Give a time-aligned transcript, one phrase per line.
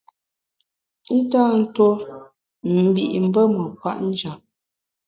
[1.17, 1.87] I tâ ntuo
[2.87, 3.41] mbi’ mbe
[3.79, 4.41] kwet njap.